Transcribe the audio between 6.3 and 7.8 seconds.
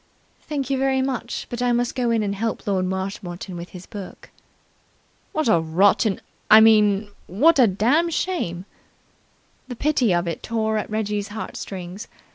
I mean, what a